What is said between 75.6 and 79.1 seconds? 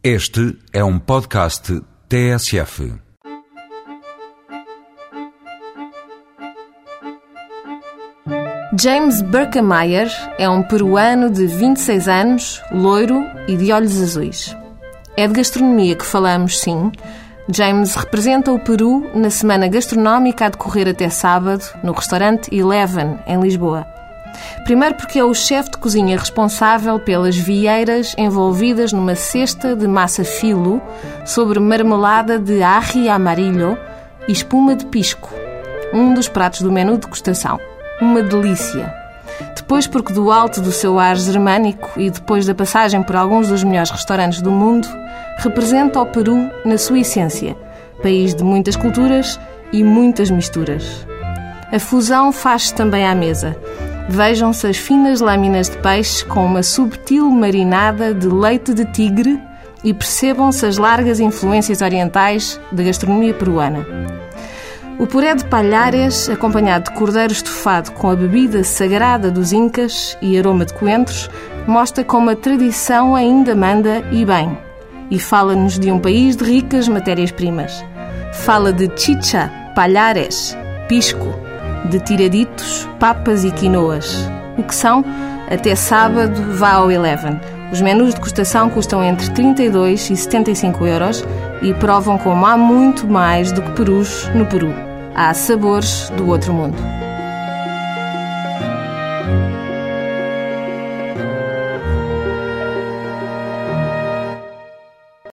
de um país de ricas matérias-primas. Fala de